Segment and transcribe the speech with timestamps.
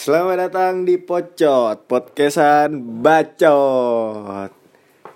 [0.00, 4.48] Selamat datang di Pocot, podcastan bacot.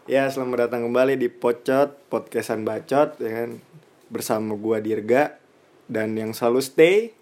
[0.05, 3.65] Ya, selamat datang kembali di Pocot, podcastan bacot ya kan.
[4.13, 5.41] Bersama gua Dirga
[5.89, 7.17] dan yang selalu stay.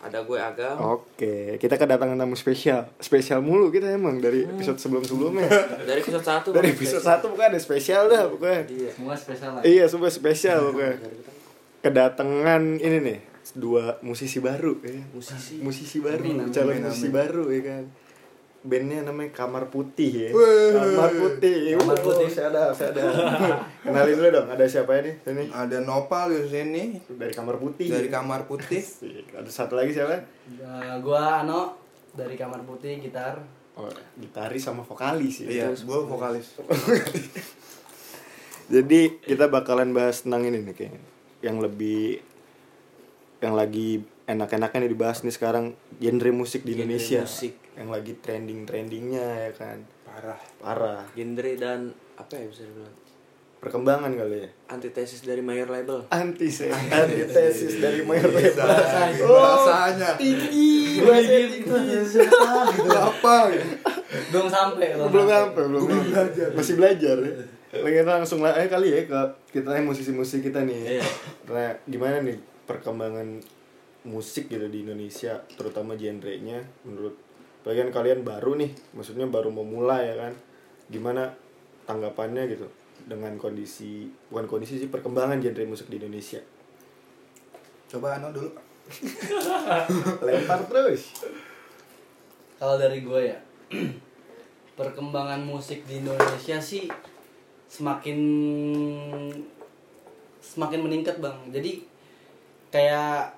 [0.00, 0.96] Ada gue Agam.
[0.96, 2.88] Oke, kita kedatangan tamu spesial.
[2.96, 5.44] Spesial mulu kita emang dari episode sebelum-sebelumnya.
[5.84, 8.64] Dari episode 1 Dari episode 1 pokoknya ada spesial dah pokoknya.
[8.72, 8.90] Iya.
[8.96, 9.60] Semua spesial lah.
[9.60, 10.96] Iya, semua spesial pokoknya.
[11.84, 13.18] Kedatangan ini nih,
[13.52, 14.96] dua musisi baru ya.
[15.12, 15.60] Musisi.
[15.60, 17.14] musisi baru, Amin, amin, calon amin, musisi amin.
[17.14, 17.84] baru ya kan.
[18.64, 20.28] Bandnya namanya Kamar Putih ya.
[20.32, 20.72] Weh.
[20.72, 21.76] Kamar Putih.
[21.76, 22.28] Kamar Oh, Putih.
[22.32, 23.04] Saya ada, saya ada.
[23.84, 25.20] Kenalin dulu dong, ada siapa ini?
[25.20, 27.92] Ini Ada Nopal di sini dari Kamar Putih.
[27.92, 28.80] dari kamar putih.
[29.36, 30.16] Ada satu lagi siapa?
[30.56, 31.76] Uh, gua Ano
[32.16, 33.42] dari kamar putih gitar.
[33.74, 35.46] Oh, gitaris sama vokalis ya.
[35.50, 36.54] Iya, gue vokalis.
[38.72, 41.02] Jadi kita bakalan bahas tentang ini nih kayaknya.
[41.44, 42.02] Yang lebih
[43.40, 47.22] yang lagi enak-enaknya nih dibahas nih sekarang genre musik di Genre Indonesia.
[47.22, 47.54] musik.
[47.74, 49.78] Yang lagi trending-trendingnya ya kan.
[50.06, 50.40] Parah.
[50.58, 51.02] Parah.
[51.12, 52.94] Genre dan apa ya bisa dibilang?
[53.58, 54.48] Perkembangan kali ya.
[54.68, 56.04] Antitesis dari mayor label.
[56.12, 56.52] Anti
[56.92, 58.60] antitesis dari mayor label.
[59.24, 60.20] bahasanya.
[60.20, 61.00] tinggi.
[61.00, 62.20] Bahasa tinggi.
[62.92, 63.36] Apa?
[63.50, 63.68] gitu?
[64.30, 67.32] Belum sampai belum sampai belum belajar masih belajar ya
[67.74, 71.04] Pengen langsung lah eh kali ya ke kita yang musisi-musisi kita nih Iya.
[71.50, 73.40] nah gimana nih perkembangan
[74.04, 77.16] musik gitu di Indonesia terutama genrenya menurut
[77.64, 80.32] bagian kalian baru nih maksudnya baru mau mulai ya kan
[80.92, 81.32] gimana
[81.88, 82.68] tanggapannya gitu
[83.08, 86.40] dengan kondisi bukan kondisi sih perkembangan genre musik di Indonesia
[87.94, 88.50] Coba Ano dulu.
[90.26, 91.14] lempar terus
[92.58, 93.38] Kalau dari gua ya,
[94.78, 96.90] perkembangan musik di Indonesia sih
[97.70, 98.18] semakin
[100.42, 101.38] semakin meningkat bang.
[101.54, 101.86] Jadi
[102.74, 103.30] kayak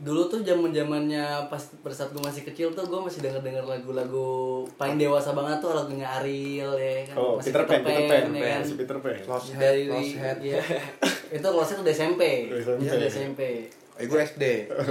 [0.00, 1.60] dulu tuh zaman zamannya pas
[1.92, 6.08] saat gue masih kecil tuh gue masih denger denger lagu-lagu paling dewasa banget tuh lagunya
[6.08, 8.60] Ariel ya kan oh masih Peter Pan Peter Pan ya kan?
[8.64, 10.38] masih Peter Pan Lost head, dari lost head.
[10.40, 10.62] iya.
[11.36, 12.80] itu kelasnya udah SMP Udah SMP.
[12.80, 13.40] Iya, udah SMP
[14.00, 14.44] Eh gue SD.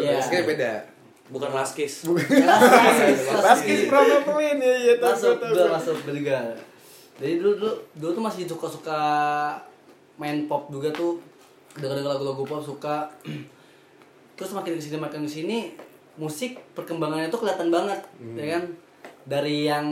[0.06, 0.22] Iya.
[0.22, 0.86] SD beda.
[1.34, 2.06] Bukan Laskis.
[2.06, 6.40] Basket promoin ya ya tahu, masuk tahu, gue masuk juga
[7.20, 9.02] jadi dulu dulu dulu tuh masih suka suka
[10.16, 11.20] main pop juga tuh
[11.80, 13.08] denger lagu-lagu pop suka.
[14.38, 15.58] Terus makin ke sini makin ke sini
[16.16, 18.36] musik perkembangannya tuh kelihatan banget Hmm.
[18.36, 18.64] ya kan?
[19.26, 19.88] Dari yang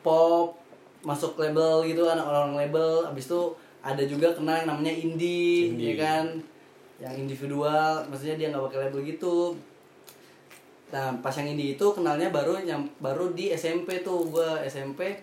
[0.00, 0.56] pop
[1.00, 3.40] masuk label gitu anak orang label abis itu
[3.80, 5.92] ada juga kena yang namanya indie, Indie.
[5.92, 6.24] ya kan?
[7.00, 9.56] Yang individual maksudnya dia nggak pakai label gitu.
[10.90, 15.16] Nah, pas yang ini itu kenalnya baru yang baru di SMP tuh gua SMP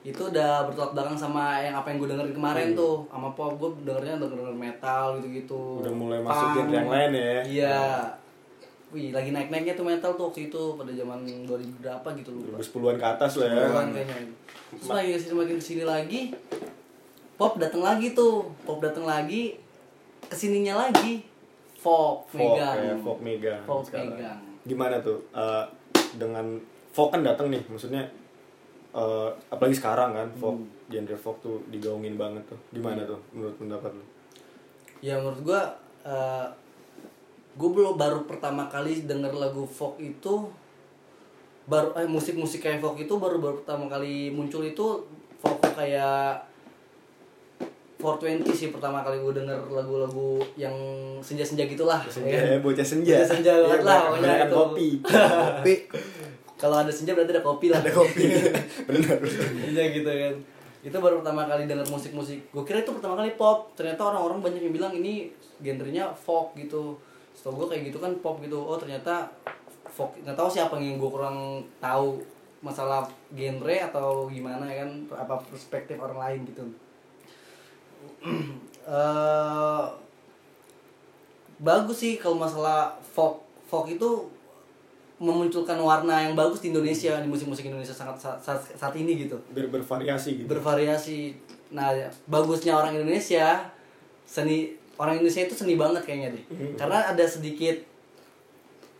[0.00, 3.84] itu udah bertolak belakang sama yang apa yang gue dengerin kemarin tuh sama pop gue
[3.84, 6.56] dengernya denger metal gitu-gitu Udah mulai masuk Punk.
[6.56, 7.40] genre yang lain ya.
[7.44, 7.78] iya
[8.90, 11.46] wih lagi naik naiknya tuh metal tuh waktu itu pada zaman 2000
[11.78, 13.64] berapa gitu lupa 2010-an ke atas lah ya.
[13.66, 14.16] Bukan kayaknya
[14.70, 16.20] terus lagi ke sini makin ke sini lagi
[17.36, 19.60] pop datang lagi tuh pop datang lagi
[20.22, 21.22] ke sininya lagi
[21.76, 23.62] folk Folk megang ya, folk megang.
[23.62, 24.12] Folk sekarang.
[24.12, 24.38] megang.
[24.62, 25.64] Gimana tuh eh,
[26.14, 26.56] dengan
[26.90, 28.02] folk kan datang nih, maksudnya
[28.94, 30.58] eh, apalagi sekarang kan folk
[30.90, 32.60] genre folk tuh digaungin banget tuh.
[32.74, 34.04] Gimana tuh menurut pendapat lu?
[35.00, 35.62] ya menurut gua
[36.04, 36.46] eh
[37.56, 40.48] gue belum baru pertama kali denger lagu folk itu
[41.66, 45.04] baru eh musik-musik kayak folk itu baru baru pertama kali muncul itu
[45.40, 46.46] folk kayak
[48.00, 50.72] 420 sih pertama kali gue denger lagu-lagu yang
[51.20, 52.56] senja-senja gitulah Senja ya.
[52.56, 53.20] ya, bocah senja.
[53.20, 54.56] Bocah senja banget lah, pokoknya itu.
[54.56, 54.88] kopi.
[55.60, 55.74] Tapi
[56.60, 57.80] Kalau ada senja berarti ada kopi lah.
[57.80, 58.24] Ada kopi.
[58.88, 59.16] Benar.
[59.64, 60.34] Iya gitu kan.
[60.84, 62.52] Itu baru pertama kali denger musik-musik.
[62.52, 63.72] Gue kira itu pertama kali pop.
[63.72, 65.32] Ternyata orang-orang banyak yang bilang ini
[65.64, 67.00] genrenya folk gitu.
[67.32, 68.60] Setahu gue kayak gitu kan pop gitu.
[68.60, 69.32] Oh ternyata
[69.88, 70.12] folk.
[70.20, 72.20] Nggak tahu siapa yang gue kurang tahu
[72.60, 76.64] masalah genre atau gimana ya kan apa perspektif orang lain gitu.
[78.84, 79.84] eh
[81.60, 84.28] bagus sih kalau masalah folk folk itu
[85.20, 89.36] memunculkan warna yang bagus di Indonesia di musik-musik Indonesia sangat saat, saat, saat ini gitu
[89.50, 90.48] Ber bervariasi gitu.
[90.48, 91.36] bervariasi
[91.70, 91.92] nah
[92.24, 93.60] bagusnya orang Indonesia
[94.24, 96.44] seni orang Indonesia itu seni banget kayaknya deh
[96.74, 97.76] karena ada sedikit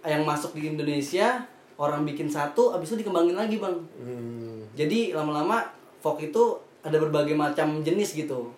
[0.03, 1.41] yang masuk di Indonesia
[1.77, 4.61] orang bikin satu abis itu dikembangin lagi bang Hmm.
[4.73, 5.65] jadi lama-lama
[5.99, 6.43] folk itu
[6.81, 8.53] ada berbagai macam jenis gitu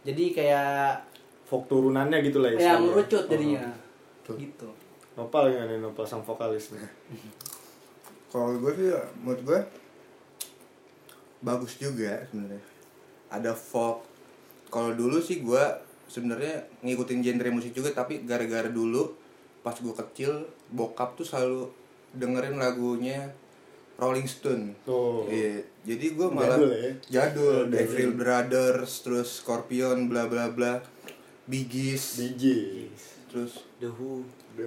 [0.00, 1.10] jadi kayak
[1.44, 2.84] Folk turunannya gitu lah yang istilahnya.
[2.84, 3.28] merucut Oh.
[3.28, 3.64] jadinya
[4.28, 4.68] gitu
[5.18, 6.86] Nopal gimana nih Nopal sang vokalis nih?
[8.32, 9.60] kalau gue sih menurut gue
[11.42, 12.62] bagus juga sebenarnya.
[13.34, 14.06] Ada folk.
[14.70, 15.64] Kalau dulu sih gue
[16.06, 19.10] sebenarnya ngikutin genre musik juga tapi gara-gara dulu
[19.66, 21.66] pas gue kecil bokap tuh selalu
[22.14, 23.34] dengerin lagunya
[23.98, 24.78] Rolling Stone.
[24.86, 25.26] Oh.
[25.26, 26.92] Iya, jadi gue malah Jadul ya?
[27.10, 30.78] jadul, The Brothers, terus Scorpion, bla bla bla,
[31.50, 32.44] Biggies, DJ
[33.28, 34.24] terus The Who.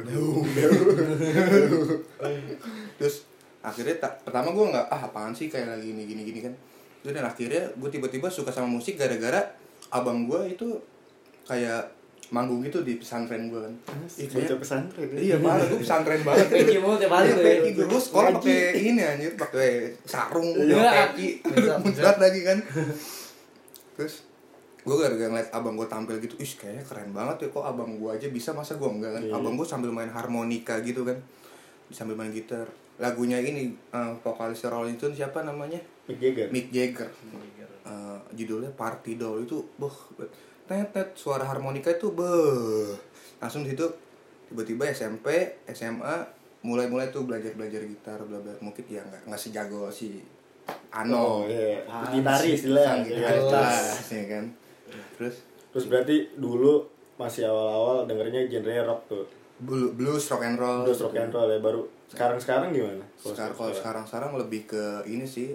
[2.97, 3.15] terus
[3.61, 6.53] akhirnya tak pertama gue nggak ah apaan sih kayak lagi gini gini gini kan
[7.01, 9.41] Terus dan akhirnya gue tiba-tiba suka sama musik gara-gara
[9.89, 10.67] abang gue itu
[11.43, 11.89] kayak
[12.29, 13.73] manggung gitu di pesantren gue kan
[14.15, 15.19] Ih, baca kayaknya- pesantren ya?
[15.19, 17.83] iya banget gue pesantren banget Peci mulu tiap hari tuh ya.
[17.83, 19.69] Gue sekolah pakai ini anjir pakai
[20.01, 20.77] sarung Iya.
[20.79, 21.73] pakai bisa.
[21.77, 22.57] muncrat lagi kan
[23.97, 24.23] terus
[24.81, 28.09] gue gara-gara ngeliat abang gue tampil gitu ih kayaknya keren banget ya kok abang gue
[28.09, 29.13] aja bisa masa gue enggak?
[29.13, 29.33] Kan Iya.
[29.35, 31.17] abang gue sambil main harmonika gitu kan
[31.89, 32.65] sambil main gitar.
[32.97, 35.77] Lagunya ini eh, vokalis Rolling Stone siapa namanya?
[36.05, 36.47] Mick Jagger.
[36.49, 37.09] Mick Jagger.
[37.81, 39.93] Eh, judulnya Party Doll itu boh
[40.63, 42.95] tetet suara harmonika itu beh
[43.37, 43.83] langsung situ
[44.47, 45.27] tiba-tiba SMP
[45.67, 46.15] SMA
[46.61, 48.53] mulai-mulai tuh belajar-belajar gitar bla bla.
[48.59, 50.21] Mungkin ya nggak nggak sejago si
[50.61, 51.81] Oh Ano iya.
[51.85, 53.01] Ah, Gitaris lah.
[53.01, 53.49] Gitaris Gitaris.
[53.49, 53.81] lah,
[54.11, 54.45] ya kan
[55.21, 55.37] terus
[55.69, 56.83] Terus berarti dulu
[57.15, 59.23] masih awal-awal dengernya genre rock tuh
[59.57, 63.05] blu- blues rock and roll Blues rock and roll ya baru Sekarang-sekarang gimana?
[63.15, 65.53] sekarang kalau sekarang sekarang lebih ke ini sih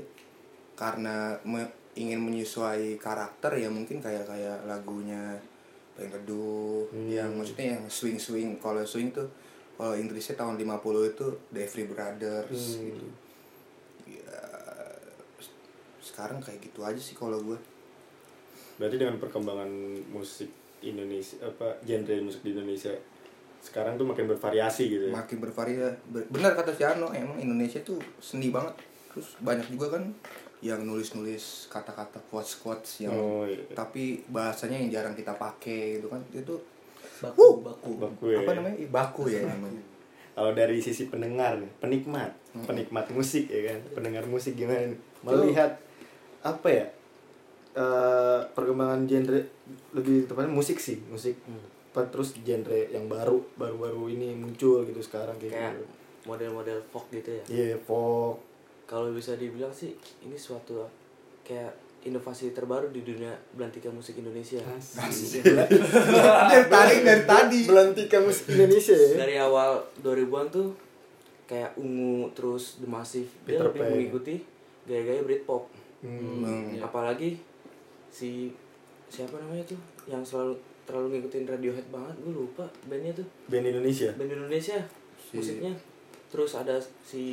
[0.72, 5.36] karena me- ingin menyesuai karakter ya mungkin kayak kayak lagunya
[5.96, 7.08] yang teduh Hmm.
[7.08, 9.24] yang maksudnya yang swing swing kalau swing tuh
[9.74, 12.84] kalau Inggrisnya tahun 50 itu The Everly Brothers Hmm.
[12.86, 13.06] gitu
[14.14, 14.40] ya
[15.98, 17.58] sekarang kayak gitu aja sih kalau gue
[18.76, 19.70] Berarti dengan perkembangan
[20.08, 20.48] musik
[20.80, 22.92] Indonesia apa genre musik di Indonesia
[23.58, 25.12] sekarang tuh makin bervariasi gitu ya.
[25.12, 28.76] makin bervariasi Ber- benar kata si Ano emang Indonesia tuh seni banget
[29.10, 30.04] terus banyak juga kan
[30.58, 33.58] yang nulis-nulis kata-kata quotes-quotes yang Oh, iya.
[33.72, 36.54] tapi bahasanya yang jarang kita pakai gitu kan itu
[37.18, 37.90] Baku, baku.
[37.96, 38.38] Baku ya.
[38.38, 39.82] apa namanya Ih, baku ya namanya
[40.30, 42.28] Kalau dari sisi pendengar nih, penikmat,
[42.62, 45.00] penikmat musik ya kan, pendengar musik gimana nih?
[45.22, 45.80] Melihat
[46.44, 46.84] apa ya?
[47.76, 49.40] Eh, perkembangan genre
[49.92, 51.36] lebih tepatnya musik sih, musik.
[51.92, 55.84] Apa, terus genre yang baru, baru-baru ini muncul gitu sekarang kayak, Kayak gitu.
[56.24, 57.44] model-model folk gitu ya.
[57.46, 58.40] Iya, folk.
[58.84, 60.84] Kalau bisa dibilang sih ini suatu
[61.42, 64.62] kayak inovasi terbaru di dunia belantika musik Indonesia.
[65.42, 69.10] dari tadi dari tadi Belantika musik Indonesia ya.
[69.18, 70.68] Dari awal 2000-an tuh
[71.46, 73.90] kayak ungu terus The Massive dia Peter lebih Pan.
[73.90, 74.34] mengikuti
[74.84, 75.66] gaya-gaya Britpop.
[76.02, 76.78] Hmm.
[76.78, 77.42] Apalagi
[78.08, 78.50] si
[79.06, 83.26] siapa namanya tuh yang selalu terlalu ngikutin Radiohead banget, gue lupa bandnya tuh.
[83.46, 84.10] Band Indonesia.
[84.14, 84.78] band Indonesia
[85.18, 85.74] Si- musiknya.
[86.26, 87.24] Terus ada si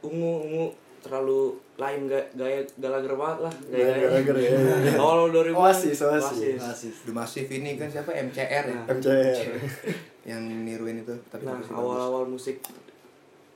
[0.00, 0.66] ungu ungu
[1.00, 4.52] terlalu lain gaya gaya galager banget lah gaya Galager, ya,
[5.00, 6.60] awal 2000 Oasis, Oasis.
[6.60, 6.92] Masih.
[7.08, 8.12] The Massive ini kan siapa?
[8.12, 8.80] MCR ya?
[8.84, 9.48] MCR.
[10.30, 12.60] yang niruin itu tapi nah masih awal awal musik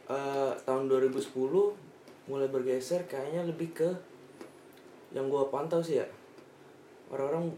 [0.09, 1.21] eh, tahun 2010
[2.25, 3.91] mulai bergeser kayaknya lebih ke
[5.15, 6.07] yang gua pantau sih ya
[7.09, 7.55] orang-orang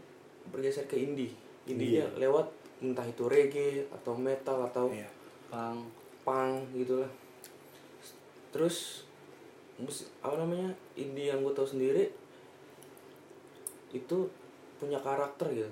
[0.47, 1.33] bergeser ke indie
[1.65, 2.07] indie Iya.
[2.15, 2.47] lewat
[2.79, 4.87] entah itu reggae atau metal atau.
[4.87, 5.09] Iya.
[5.49, 5.81] Pang.
[6.21, 7.11] punk gitu lah
[8.51, 9.07] terus
[9.75, 12.11] mus apa namanya indie yang gue tahu sendiri
[13.89, 14.17] itu
[14.75, 15.71] punya karakter gitu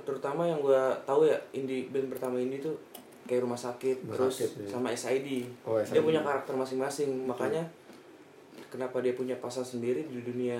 [0.00, 2.74] terutama yang gue tahu ya indie band pertama indie tuh
[3.24, 4.68] kayak rumah sakit Rumah terus Sakit, iya.
[4.68, 5.28] sama SID.
[5.64, 6.02] Oh, dia SID.
[6.02, 7.62] punya karakter masing-masing makanya
[8.74, 10.58] kenapa dia punya pasar sendiri di dunia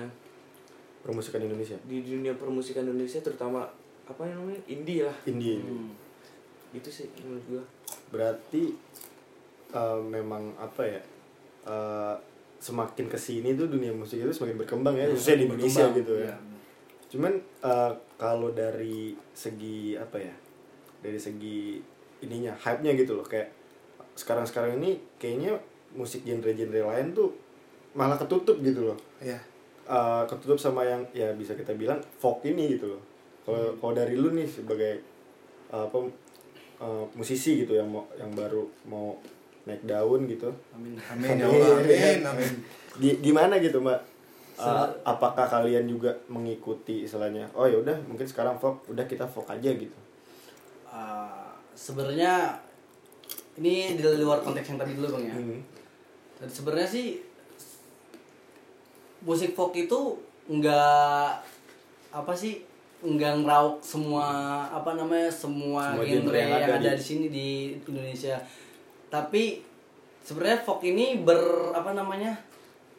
[1.03, 1.75] Permusikan Indonesia.
[1.83, 3.67] di dunia permusikan Indonesia terutama
[4.07, 5.59] apa namanya indie lah Indie.
[5.59, 5.91] Hmm.
[6.71, 7.63] itu sih menurut gue
[8.15, 8.71] berarti
[9.75, 11.01] eh, memang apa ya
[11.67, 12.15] eh,
[12.63, 16.31] semakin ke sini tuh dunia musik itu semakin berkembang ya khususnya di Indonesia gitu ya
[16.31, 16.35] iya.
[17.11, 20.33] cuman eh, kalau dari segi apa ya
[21.03, 21.77] dari segi
[22.23, 23.51] ininya hype nya gitu loh kayak
[24.15, 25.59] sekarang sekarang ini kayaknya
[25.93, 27.44] musik genre-genre lain tuh
[27.95, 29.39] malah ketutup gitu loh Iya.
[29.85, 33.01] Eh, ketutup sama yang ya bisa kita bilang folk ini gitu loh
[33.41, 34.99] kalau kalau dari lu nih sebagai
[35.67, 35.97] eh, apa
[36.77, 39.15] eh, musisi gitu yang mau yang baru mau
[39.63, 40.93] naik daun gitu Amin.
[40.99, 41.79] Amin ya Allah.
[41.79, 42.19] Amin.
[42.23, 42.51] Amin.
[42.95, 43.97] Gi- gimana gitu mbak
[44.55, 49.45] Se- apakah kalian juga mengikuti istilahnya oh ya udah mungkin sekarang folk udah kita folk
[49.47, 49.97] aja gitu
[50.87, 52.55] Ah, sebenarnya
[53.55, 55.35] ini di luar konteks yang tadi dulu bang ya.
[55.35, 55.59] Hmm.
[56.35, 57.19] Dan sebenarnya sih
[59.25, 60.15] musik folk itu
[60.45, 61.29] nggak
[62.11, 62.61] apa sih
[63.01, 64.25] nggak ngeraup semua
[64.67, 67.49] apa namanya semua, Semua genre, genre yang yang, ada ada, di- sini di
[67.83, 68.37] Indonesia.
[69.07, 69.61] Tapi
[70.21, 71.37] sebenarnya folk ini ber
[71.71, 72.33] apa namanya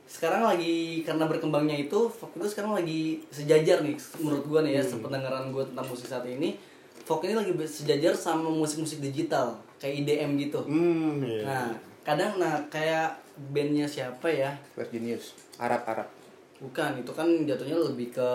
[0.07, 4.83] sekarang lagi karena berkembangnya itu folk itu sekarang lagi sejajar nih menurut gua nih ya
[4.85, 6.55] sependengaran gua tentang musik saat ini
[7.03, 11.43] folk ini lagi sejajar sama musik-musik digital kayak IDM gitu Hmm, iya.
[11.43, 11.67] nah
[12.07, 13.11] kadang nah kayak
[13.51, 14.55] bandnya siapa ya?
[14.73, 15.35] Flash Genius.
[15.59, 16.07] Arab Arab.
[16.57, 18.29] Bukan itu kan jatuhnya lebih ke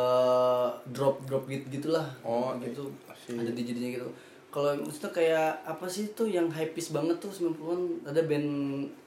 [0.88, 2.06] drop drop gitu gitulah.
[2.22, 2.86] Oh, gitu.
[3.04, 4.08] masih- ada DJ-nya gitu.
[4.52, 8.50] Kalau maksudnya kayak apa sih tuh yang hypeis banget tuh 90-an ada band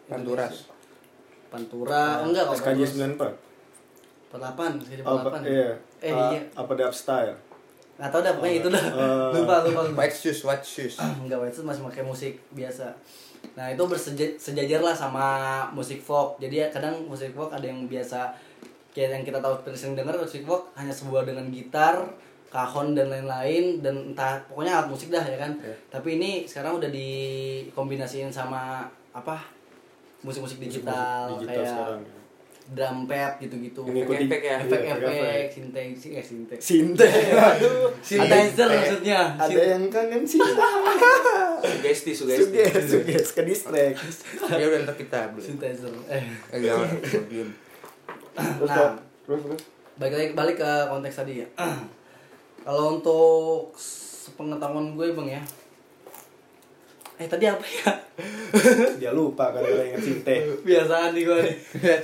[0.05, 0.73] Panturas.
[1.47, 2.25] Pantura.
[2.25, 2.81] Enggak kok SKJ.
[2.89, 3.37] 94.
[4.33, 5.71] 48 SKJ Oh, apa, 48 iya.
[6.01, 7.37] eh Ah, iya Apa dub style?
[7.95, 8.85] nggak tahu dah pokoknya itu dah.
[8.91, 9.29] Eh.
[9.39, 9.99] lupa lupa lupa.
[10.01, 10.99] White Shoes White Shoes.
[10.99, 12.91] Enggak White Shoes masih pakai musik biasa
[13.53, 15.27] nah itu bersejajar lah sama
[15.71, 18.33] musik folk jadi ya kadang musik folk ada yang biasa
[18.91, 22.09] kayak yang kita tahu sering dengar musik folk hanya sebuah dengan gitar
[22.49, 25.75] kahon dan lain-lain dan entah pokoknya alat musik dah ya kan Iya.
[25.91, 29.43] tapi ini sekarang udah dikombinasiin sama apa
[30.23, 32.01] musik-musik digital, digital kayak sekarang.
[32.67, 34.57] Drum pad gitu-gitu Efek-efek ya?
[34.57, 34.65] iya,
[34.97, 37.05] efek-efek sintek eh sintek Sinte.
[37.05, 37.93] Aduh.
[38.01, 40.65] synthesizer maksudnya Ada yang kangen Sinta.
[41.65, 42.57] Sugesti, sugesti.
[42.65, 44.01] Suges, suges ke distract.
[44.51, 46.89] ya udah ntar kita belum synthesizer eh eh belum
[48.35, 48.97] Terus Nah.
[49.23, 49.61] Terus terus.
[49.95, 51.49] balik lagi balik ke konteks tadi ya
[52.65, 55.43] kalau untuk sepengetahuan gue bang ya
[57.15, 57.91] eh tadi apa ya
[59.03, 60.63] Dia lupa kalau ingat Sinte.
[60.63, 61.57] biasaan nih gue nih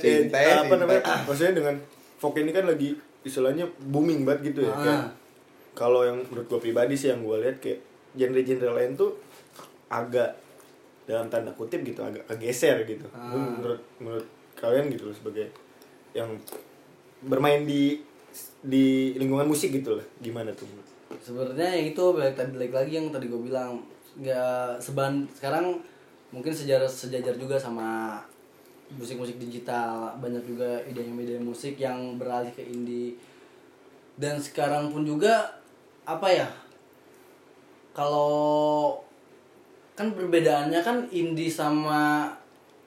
[0.03, 1.23] cinta ya apa namanya?
[1.23, 1.75] Maksudnya dengan
[2.19, 2.91] folk ini kan lagi
[3.23, 4.73] istilahnya booming banget gitu ya.
[4.75, 4.83] Ah.
[4.83, 5.03] Kayak
[5.71, 7.79] kalau yang menurut gue pribadi sih yang gue lihat kayak
[8.19, 9.15] genre-genre lain tuh
[9.87, 10.35] agak
[11.07, 13.07] dalam tanda kutip gitu agak kegeser gitu.
[13.15, 13.31] Ah.
[13.31, 14.27] Menurut menurut
[14.59, 15.47] kalian gitu loh sebagai
[16.11, 16.27] yang
[17.23, 18.03] bermain di
[18.59, 20.05] di lingkungan musik gitu lah.
[20.19, 20.67] Gimana tuh?
[21.19, 23.83] sebenarnya yang itu balik tadi balik lagi yang tadi gue bilang
[24.17, 25.79] nggak seban sekarang
[26.31, 28.19] mungkin sejarah sejajar juga sama
[28.91, 33.15] musik-musik digital banyak juga ide-ide musik yang beralih ke indie
[34.19, 35.47] dan sekarang pun juga
[36.03, 36.47] apa ya
[37.91, 38.95] kalau
[39.95, 42.31] kan perbedaannya kan indie sama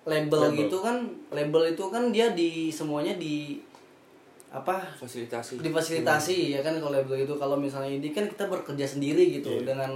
[0.04, 0.68] label, Label.
[0.68, 0.96] gitu kan
[1.32, 3.60] label itu kan dia di semuanya di
[4.54, 5.58] apa Fasilitasi.
[5.60, 9.74] difasilitasi ya kan kalau label itu kalau misalnya ini kan kita bekerja sendiri gitu Iya.
[9.74, 9.92] dengan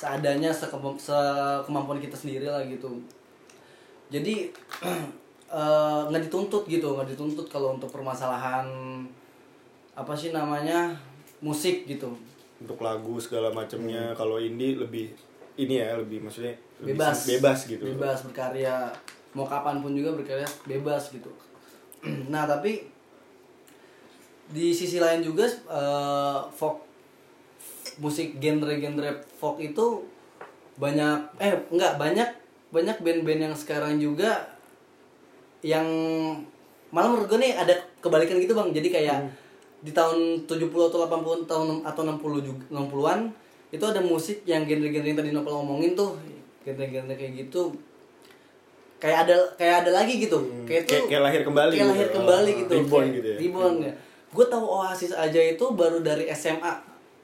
[0.00, 2.88] seadanya sekemamp sekemampuan kita sendiri lah gitu.
[4.08, 4.48] Jadi
[5.60, 8.64] eh, nggak dituntut gitu nggak dituntut kalau untuk permasalahan
[9.92, 10.96] apa sih namanya
[11.44, 12.08] musik gitu.
[12.64, 15.12] Untuk lagu segala macamnya kalau indie lebih
[15.60, 17.18] ini ya lebih maksudnya lebih bebas.
[17.28, 17.84] bebas gitu.
[17.92, 18.88] bebas berkarya
[19.36, 21.28] mau kapan pun juga berkarya bebas gitu.
[22.32, 22.88] Nah tapi
[24.50, 25.44] di sisi lain juga
[26.56, 26.89] folk
[28.00, 30.02] musik genre-genre folk itu
[30.74, 32.28] banyak eh enggak banyak
[32.70, 34.56] banyak band-band yang sekarang juga
[35.60, 35.84] yang
[36.90, 38.72] malah menurut gue nih ada kebalikan gitu bang.
[38.72, 39.18] Jadi kayak
[39.80, 43.20] di tahun 70 atau 80 tahun atau 60 juga 60-an
[43.70, 46.16] itu ada musik yang genre-genre yang tadi Nopal ngomongin tuh
[46.64, 47.70] genre-genre kayak gitu.
[48.96, 50.38] Kayak ada kayak ada lagi gitu.
[50.64, 51.92] Kayak Kayak- tuh kayak lahir kembali kayak gitu.
[51.92, 52.72] lahir kembali Ah, gitu.
[52.74, 53.36] reborn Kayak gitu ya.
[53.38, 53.92] reborn ya.
[54.30, 56.72] Gue tahu Oasis aja itu baru dari SMA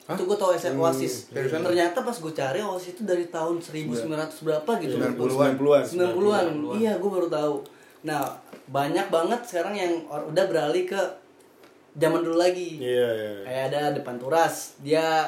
[0.07, 1.67] itu gue tahu SMA Oasis sana?
[1.67, 5.53] ternyata pas gue cari Oasis itu dari tahun 1900 berapa gitu 90-an.
[5.59, 5.85] 90-an.
[5.91, 6.47] 90-an.
[6.79, 7.55] Iya, gue baru tahu.
[8.07, 8.23] Nah,
[8.71, 11.01] banyak banget sekarang yang or- udah beralih ke
[11.99, 12.79] zaman dulu lagi.
[12.79, 13.31] Iya, iya.
[13.43, 14.79] Kayak ada Depan Turas.
[14.79, 15.27] Dia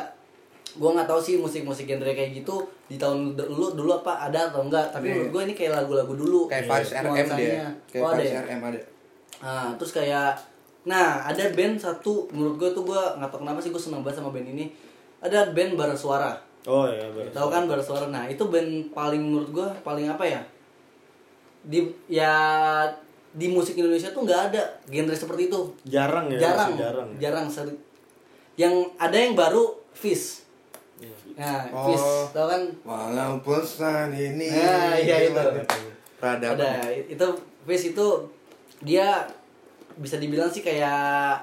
[0.79, 4.63] gue nggak tahu sih musik-musik genre kayak gitu di tahun dulu dulu apa ada atau
[4.69, 8.21] enggak tapi menurut gue ini kayak lagu-lagu dulu kayak Faris RM dia kayak oh, ada
[8.21, 8.41] Faris ya?
[8.45, 8.81] RM ada
[9.39, 10.35] Nah, terus kayak
[10.85, 14.19] nah, ada band satu menurut gue tuh gue nggak tahu kenapa sih gue seneng banget
[14.19, 14.71] sama band ini.
[15.19, 16.39] Ada band Bara Suara.
[16.65, 17.29] Oh ya, baru.
[17.29, 18.07] Tahu kan Bara Suara?
[18.07, 20.41] Nah, itu band paling menurut gue paling apa ya?
[21.61, 22.33] Di ya
[23.29, 25.61] di musik Indonesia tuh nggak ada genre seperti itu.
[25.85, 27.09] Jarang ya, jarang, jarang.
[27.13, 27.19] ya.
[27.25, 27.83] jarang seri-
[28.55, 30.43] Yang ada yang baru Fish.
[31.35, 31.87] Nah, Oh.
[31.87, 32.63] Fish, tahu kan?
[32.83, 35.39] walaupun saat ini Nah, iya itu.
[36.19, 37.27] peradaban Ada itu
[37.63, 38.07] Fish itu
[38.81, 39.23] dia
[39.99, 41.43] bisa dibilang sih kayak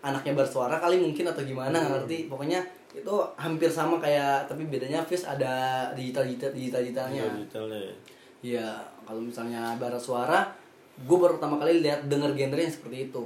[0.00, 5.04] anaknya bersuara kali mungkin atau gimana nggak ngerti pokoknya itu hampir sama kayak tapi bedanya
[5.04, 7.94] Fish ada digital digital digital digitalnya Digitalnya ya.
[8.40, 8.68] Iya
[9.04, 10.48] kalau misalnya bara suara
[10.96, 13.22] gue baru pertama kali lihat denger genre yang seperti itu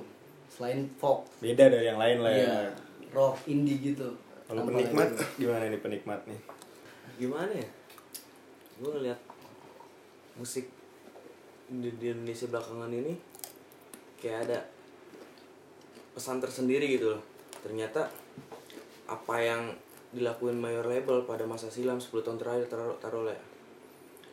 [0.50, 2.38] selain folk Beda dari yang lain lah ya.
[2.40, 2.58] iya
[3.10, 4.10] rock indie gitu
[4.44, 5.24] Kalau penikmat itu.
[5.40, 6.40] gimana nih penikmat nih?
[7.14, 7.68] gimana ya
[8.74, 9.20] gue ngeliat
[10.34, 10.66] musik
[11.68, 13.14] di, di Indonesia belakangan ini
[14.24, 14.58] kayak ada
[16.16, 17.20] pesan tersendiri gitu loh
[17.60, 18.08] ternyata
[19.04, 19.68] apa yang
[20.14, 23.36] dilakuin mayor label pada masa silam 10 tahun terakhir taruh taruh ya,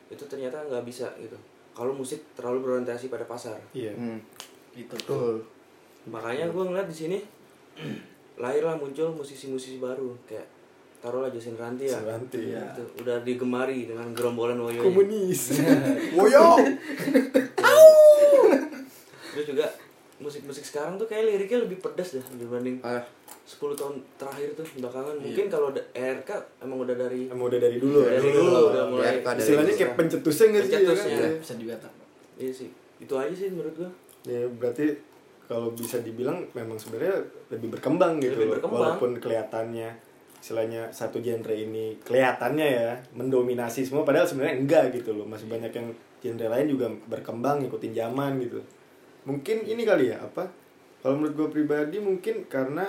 [0.07, 1.35] itu ternyata nggak bisa gitu
[1.75, 3.91] kalau musik terlalu berorientasi pada pasar Iya.
[3.91, 4.19] hmm.
[4.71, 5.35] gitu betul
[6.07, 7.17] makanya gue ngeliat di sini
[8.41, 10.47] lahirlah muncul musisi-musisi baru kayak
[11.01, 11.97] taruhlah Jason Ranti ya.
[11.97, 12.61] Ranti, ya.
[12.77, 14.85] Itu udah digemari dengan gerombolan Woyo.
[14.85, 15.57] komunis
[16.17, 16.61] Woyo.
[19.31, 19.65] Terus juga
[20.31, 23.03] musik-musik sekarang tuh kayak liriknya lebih pedas dah dibanding Ah,
[23.43, 25.15] 10 tahun terakhir tuh belakangan.
[25.17, 28.83] Mungkin kalau ada ERK emang udah dari emang udah dari dulu ya dari dulu udah
[28.87, 31.17] mulai RK dari istilahnya kayak pencetusnya nggak sih ya Pencetusnya.
[31.17, 31.31] kan?
[31.37, 31.93] bisa dibilang
[32.37, 32.69] Iya sih.
[32.97, 33.91] Itu aja sih menurut gua.
[34.23, 34.85] ya berarti
[35.43, 37.17] kalau bisa dibilang memang sebenarnya
[37.49, 38.79] lebih berkembang gitu Lebih berkembang.
[38.95, 39.89] walaupun kelihatannya
[40.37, 45.69] istilahnya satu genre ini kelihatannya ya mendominasi semua padahal sebenarnya enggak gitu loh masih banyak
[45.69, 48.57] yang genre lain juga berkembang ngikutin zaman gitu
[49.23, 50.49] mungkin ini kali ya apa?
[51.01, 52.85] Kalau menurut gue pribadi mungkin karena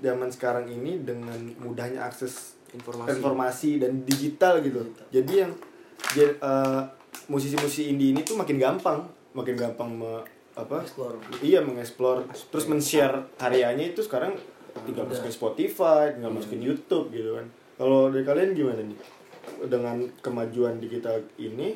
[0.00, 3.08] zaman sekarang ini dengan mudahnya akses Informasi.
[3.14, 4.82] informasi dan digital gitu.
[5.14, 5.52] Jadi yang
[6.18, 6.82] eh,
[7.30, 9.06] musisi-musisi indie ini tuh makin gampang.
[9.32, 10.82] Makin gampang me- apa?
[10.82, 11.18] Explore.
[11.42, 12.30] iya mengeksplor.
[12.30, 14.34] Terus men-share karyanya itu sekarang
[14.86, 17.46] tinggal masukin Spotify tinggal masukin YouTube gitu kan.
[17.78, 18.98] Kalau dari kalian gimana nih?
[19.66, 21.74] Dengan kemajuan digital ini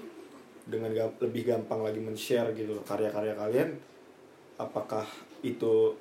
[0.69, 3.71] dengan ga- lebih gampang lagi men-share gitu loh karya-karya kalian
[4.61, 5.05] apakah
[5.41, 5.97] itu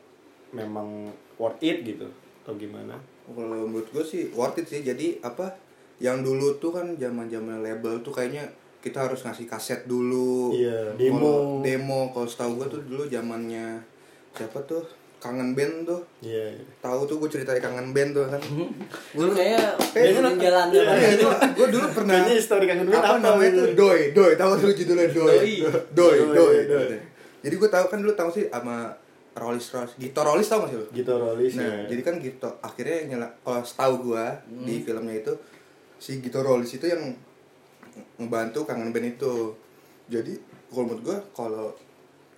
[0.52, 2.08] memang worth it gitu
[2.44, 2.96] atau gimana
[3.28, 4.80] Kalau menurut gue sih worth it sih.
[4.88, 5.52] Jadi apa?
[6.00, 8.48] Yang dulu tuh kan zaman-zaman label tuh kayaknya
[8.80, 10.56] kita harus ngasih kaset dulu.
[10.56, 11.60] Iya, demo.
[11.60, 12.08] Demo.
[12.16, 13.84] Kalau setahu gue tuh dulu zamannya
[14.32, 14.80] siapa tuh?
[15.18, 16.02] Kangen band tuh.
[16.22, 18.38] iya Tahu tuh gue ceritain kangen band tuh kan.
[19.12, 21.10] Dulu kayak Kayaknya bikin jalan iya, iya.
[21.14, 21.28] gitu.
[21.58, 23.58] gue dulu pernah Kayaknya histori kangen band apa, apa namanya gitu?
[23.58, 25.38] tuh doi doi tahu dulu judulnya doi
[25.92, 26.18] Doi.
[26.38, 26.98] doi Doi,
[27.42, 28.94] jadi gue tahu kan dulu tahu sih sama
[29.34, 31.78] Rollis Rollis Gito Rollis tau gak sih lo gitu Rollis nah ya.
[31.90, 34.26] jadi kan Gito akhirnya nyala kalau setahu gue
[34.66, 35.34] di filmnya itu
[35.98, 37.02] si Gito Rollis itu yang
[38.18, 39.54] ngebantu kangen band itu
[40.10, 40.34] jadi
[40.70, 41.74] kalau menurut gue kalau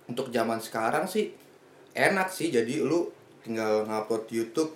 [0.06, 1.32] untuk zaman sekarang sih
[1.92, 4.70] enak sih jadi lu tinggal ngupload YouTube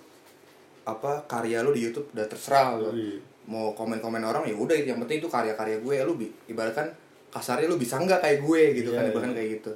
[0.83, 3.17] apa karya lu di YouTube udah terserah lu Iya.
[3.45, 6.89] mau komen-komen orang ya udah yang penting itu karya-karya gue lu bi- ibaratkan
[7.29, 9.11] kasarnya lu bisa nggak kayak gue gitu Iya, kan iya.
[9.11, 9.71] ibaratkan kayak gitu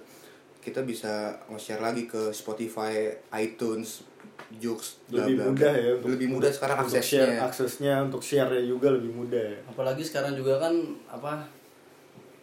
[0.59, 1.13] kita bisa
[1.47, 4.03] nge-share lagi ke Spotify, iTunes,
[4.51, 5.49] Joox, bla, lebih bla, bla.
[5.53, 9.39] mudah ya untuk, lebih mudah sekarang untuk share aksesnya aksesnya untuk share juga lebih mudah
[9.39, 10.73] ya apalagi sekarang juga kan
[11.07, 11.45] apa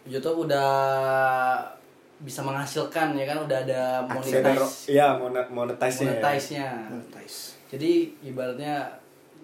[0.03, 0.67] YouTube udah
[2.17, 3.37] bisa menghasilkan ya kan?
[3.45, 6.69] Udah ada monetize iya monet monetize nya monetize-nya.
[6.89, 7.57] Monetize.
[7.69, 7.91] jadi
[8.25, 8.89] ibaratnya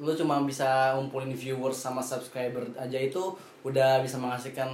[0.01, 3.21] lu cuma bisa ngumpulin viewers sama subscriber aja itu
[3.61, 4.69] udah bisa menghasilkan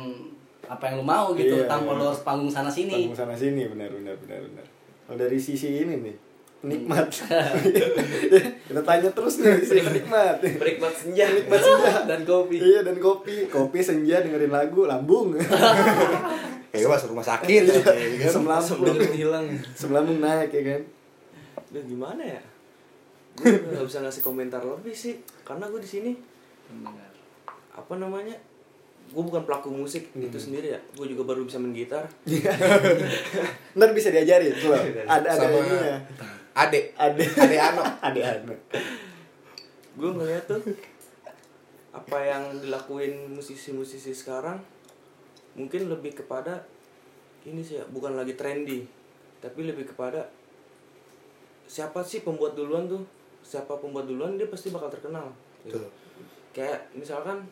[0.70, 2.00] apa yang lu mau gitu Iya, tanpa iya.
[2.00, 3.10] lu harus panggung sana sini.
[3.10, 4.66] Panggung sana sini benar benar benar benar.
[5.10, 6.16] Kalau dari sisi ini nih
[6.60, 7.08] nikmat.
[8.70, 10.40] Kita tanya terus nih sisi nikmat.
[10.40, 11.26] Berikmat senja.
[11.26, 12.06] nikmat senja.
[12.06, 12.58] Dan kopi.
[12.62, 13.50] Iya dan kopi.
[13.50, 15.34] Kopi senja dengerin lagu lambung
[16.70, 18.30] kayak gue masuk rumah sakit ya, kayak gitu.
[18.30, 19.46] asam lambung Sebelum hilang.
[19.68, 20.82] asam lambung naik ya kan
[21.70, 22.42] Duh, gimana ya?
[23.38, 26.12] Gue nggak bisa ngasih komentar lebih sih, karena gue di sini
[27.70, 28.34] apa namanya?
[29.10, 30.80] Gue bukan pelaku musik itu sendiri ya.
[30.94, 32.06] Gue juga baru bisa main gitar.
[33.78, 34.78] ntar bisa diajarin coba
[35.14, 35.98] ada ada Sama ininya
[36.58, 38.56] adek ada adek Ano ada ada
[39.94, 40.62] Gue ngeliat tuh
[41.90, 44.62] apa yang dilakuin musisi-musisi sekarang
[45.60, 46.64] mungkin lebih kepada
[47.44, 48.88] ini sih ya, bukan lagi trendy,
[49.44, 50.32] tapi lebih kepada
[51.68, 53.04] siapa sih pembuat duluan tuh?
[53.44, 55.28] Siapa pembuat duluan dia pasti bakal terkenal.
[55.68, 55.76] gitu.
[55.76, 55.92] Tuh.
[56.56, 57.44] kayak misalkan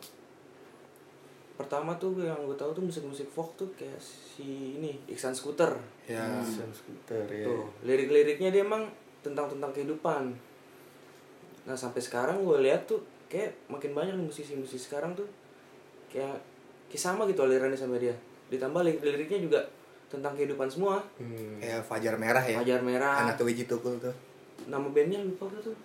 [1.58, 5.74] pertama tuh yang gue tahu tuh musik-musik folk tuh kayak si ini Iksan Scooter
[6.06, 8.86] ya Sam skuter ya tuh lirik-liriknya dia emang
[9.26, 10.38] tentang tentang kehidupan
[11.66, 15.26] nah sampai sekarang gue lihat tuh kayak makin banyak nih musisi-musisi sekarang tuh
[16.08, 16.38] kayak
[16.88, 18.12] kayak sama gitu alirannya sama dia
[18.48, 19.60] ditambah lirik-liriknya juga
[20.08, 21.56] tentang kehidupan semua Hmm.
[21.58, 24.12] kayak Fajar Merah ya Fajar Merah anak tuh Wiji Tukul tuh
[24.64, 25.76] nama bandnya lupa tuh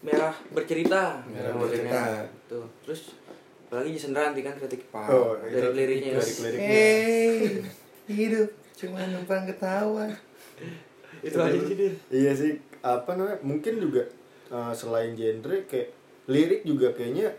[0.00, 1.84] merah bercerita Merah Nama bandnya.
[1.84, 2.02] Bercerita.
[2.46, 3.00] tuh terus
[3.64, 6.12] apalagi Jason Ranti kan kritik Oh, itu Lirik-liriknya.
[6.16, 6.66] lirik-liriknya.
[6.66, 7.62] Hey,
[8.18, 10.10] hidup cuma numpang ketawa.
[11.22, 13.38] itu aja sih dia Iya sih, apa namanya?
[13.40, 14.02] Mungkin juga
[14.48, 15.86] uh, selain genre kayak
[16.26, 17.30] lirik juga kayaknya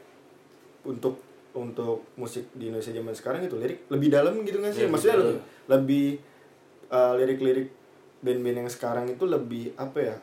[0.84, 1.20] untuk
[1.58, 4.84] untuk musik di Indonesia zaman sekarang itu lirik lebih dalam gitu nggak sih?
[4.88, 5.38] Lebih Maksudnya lebih
[5.68, 6.08] lebih
[6.92, 7.70] uh, lirik-lirik
[8.22, 10.16] band-band yang sekarang itu lebih apa ya?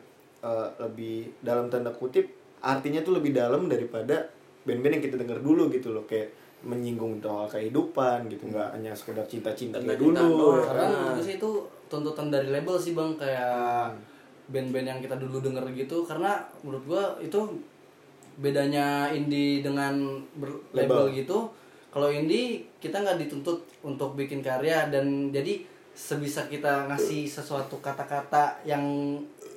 [0.43, 4.27] uh, lebih dalam tanda kutip artinya tuh lebih dalam daripada
[4.67, 9.23] band-band yang kita dengar dulu gitu loh kayak menyinggung soal kehidupan gitu nggak hanya sekedar
[9.23, 10.59] cinta-cinta dulu doang.
[10.59, 10.91] ya karena kan?
[10.91, 11.51] menurut gue sih itu
[11.87, 13.95] tuntutan dari label sih bang kayak
[14.51, 17.39] band-band yang kita dulu denger gitu karena menurut gua itu
[18.39, 20.23] bedanya indie dengan
[20.71, 21.51] label gitu
[21.89, 25.59] kalau indie kita nggak dituntut untuk bikin karya dan jadi
[25.91, 28.79] sebisa kita ngasih sesuatu kata-kata yang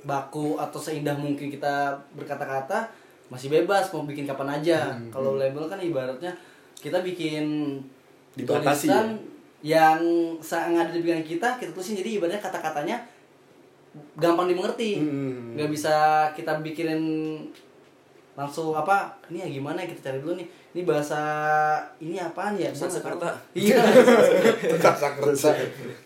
[0.03, 2.90] baku atau seindah mungkin kita berkata-kata
[3.31, 4.92] masih bebas mau bikin kapan aja.
[4.92, 6.35] Hmm, kalau label kan ibaratnya
[6.77, 7.79] kita bikin
[8.35, 9.16] Dibatasi tulisan
[9.62, 10.01] yang
[10.42, 12.97] sangat ada di pikiran kita kita tulisin jadi ibaratnya kata-katanya
[14.18, 14.99] gampang dimengerti.
[14.99, 15.55] Hmm.
[15.55, 16.99] nggak bisa kita bikin
[18.33, 21.21] langsung apa ini ya gimana ya kita cari dulu nih ini bahasa
[21.99, 22.88] ini apaan ya tahu.
[22.88, 23.29] Sanskerta.
[23.53, 23.77] iya
[24.73, 25.53] Kerasa-kerasa.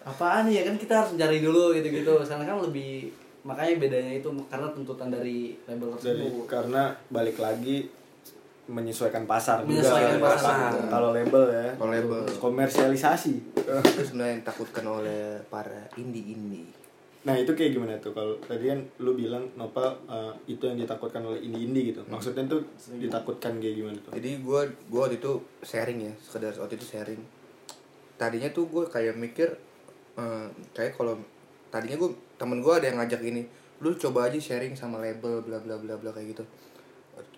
[0.03, 4.27] apaan ya kan kita harus cari dulu gitu gitu sekarang kan lebih makanya bedanya itu
[4.45, 7.87] karena tuntutan dari label dari tersebut karena balik lagi
[8.67, 10.75] menyesuaikan pasar Menyesuaikan juga pasar.
[10.91, 12.27] kalau label ya Kalau label.
[12.37, 16.67] komersialisasi Itu sebenarnya yang ditakutkan oleh para indie-indie.
[17.27, 21.27] Nah itu kayak gimana tuh kalau tadi kan lu bilang Nopal eh, itu yang ditakutkan
[21.27, 22.63] oleh indie-indie gitu maksudnya tuh
[23.03, 25.33] ditakutkan kayak gimana tuh Jadi gue gua waktu itu
[25.67, 27.19] sharing ya, sekedar waktu itu sharing.
[28.17, 29.59] Tadinya tuh gue kayak mikir
[30.17, 31.19] eh, kayak kalau
[31.69, 33.43] tadinya gue temen gue ada yang ngajak ini,
[33.83, 36.45] lu coba aja sharing sama label bla bla bla bla kayak gitu.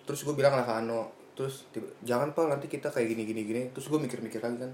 [0.05, 3.41] Terus gue bilang lah ke Ano, terus tiba, jangan pak nanti kita kayak gini gini
[3.41, 3.61] gini.
[3.73, 4.71] Terus gue mikir-mikir lagi kan.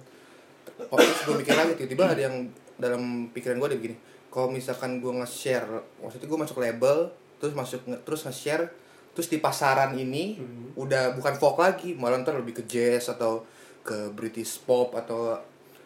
[0.92, 2.36] Oh, terus gue mikir lagi tiba-tiba ada yang
[2.76, 3.98] dalam pikiran gue ada begini.
[4.36, 5.64] Kalau misalkan gue nge-share,
[6.04, 7.08] maksudnya gue masuk label,
[7.40, 8.68] terus masuk nge- terus nge-share,
[9.16, 10.36] terus di pasaran ini
[10.76, 13.48] udah bukan folk lagi, malah ntar lebih ke jazz atau
[13.80, 15.40] ke British pop atau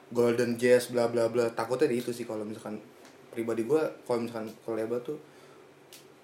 [0.10, 1.46] golden jazz bla bla bla.
[1.54, 2.82] Takutnya di itu sih kalau misalkan
[3.30, 5.22] pribadi gue, kalau misalkan ke label tuh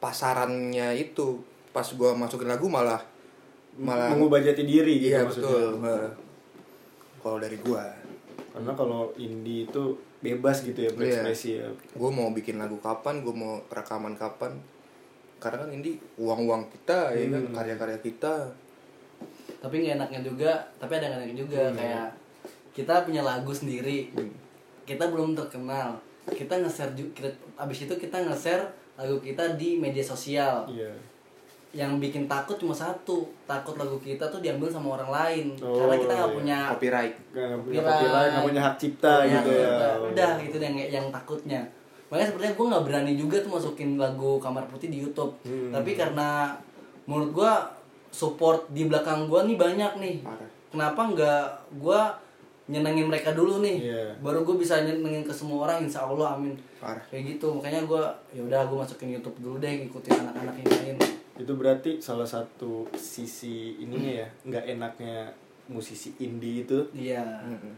[0.01, 3.01] pasarannya itu pas gue masukin lagu malah
[3.75, 6.09] malah mengubah jati diri gitu iya maksudnya betul.
[7.19, 7.83] Kalau dari gue,
[8.55, 9.83] karena kalau indie itu
[10.23, 11.67] bebas gitu ya berekspresi ya.
[11.91, 14.55] Gue mau bikin lagu kapan gue mau rekaman kapan.
[15.43, 17.51] Karena kan ini uang uang kita ya kan Hmm.
[17.51, 18.47] karya-karya kita.
[19.59, 21.75] Tapi nggak enaknya juga tapi ada nggak enaknya juga Hmm.
[21.75, 22.07] kayak
[22.71, 24.07] kita punya lagu sendiri.
[24.87, 25.99] Kita belum terkenal.
[26.25, 27.27] Kita nge-share kita
[27.59, 28.63] abis itu kita nge-share
[28.95, 30.63] lagu kita di media sosial.
[30.71, 30.95] Iya
[31.75, 35.95] yang bikin takut cuma satu takut lagu kita tuh diambil sama orang lain Oh, karena
[35.97, 36.37] kita nggak iya.
[36.39, 38.29] punya copyright nggak punya Copyright.
[38.31, 39.69] nggak punya hak cipta Nggak gitu ya
[40.01, 41.61] udah itu yang yang takutnya
[42.05, 45.69] makanya sebenarnya gue nggak berani juga tuh masukin lagu kamar putih di YouTube Hmm.
[45.69, 46.55] tapi karena
[47.03, 47.51] menurut gue
[48.09, 50.47] support di belakang gue nih banyak nih Parah.
[50.69, 51.43] kenapa nggak
[51.75, 52.01] gue
[52.65, 54.15] nyenengin mereka dulu nih Iya.
[54.17, 57.03] baru gue bisa nyenengin ke semua orang insya Allah amin Parah.
[57.05, 60.97] kayak gitu makanya gue ya udah gue masukin YouTube dulu deh ngikutin anak-anak yang lain
[61.35, 65.15] itu berarti salah satu sisi ininya ya nggak enaknya
[65.67, 67.25] musisi indie itu iya.